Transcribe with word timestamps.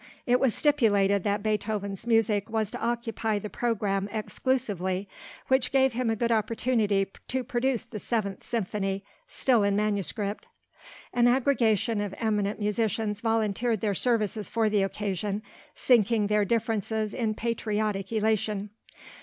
It 0.25 0.39
was 0.39 0.55
stipulated 0.55 1.23
that 1.25 1.43
Beethoven's 1.43 2.07
music 2.07 2.49
was 2.49 2.71
to 2.71 2.81
occupy 2.81 3.37
the 3.37 3.51
programme 3.51 4.09
exclusively, 4.11 5.07
which 5.47 5.71
gave 5.71 5.93
him 5.93 6.09
a 6.09 6.15
good 6.15 6.31
opportunity 6.31 7.05
to 7.27 7.43
produce 7.43 7.83
the 7.83 7.99
Seventh 7.99 8.43
Symphony, 8.43 9.03
still 9.27 9.61
in 9.61 9.75
manuscript. 9.75 10.47
An 11.13 11.27
aggregation 11.27 12.01
of 12.01 12.15
eminent 12.17 12.59
musicians 12.59 13.21
volunteered 13.21 13.81
their 13.81 13.93
services 13.93 14.49
for 14.49 14.71
the 14.71 14.81
occasion, 14.81 15.43
sinking 15.75 16.25
their 16.25 16.45
differences 16.45 17.13
in 17.13 17.35
patriotic 17.35 18.11
elation. 18.11 18.71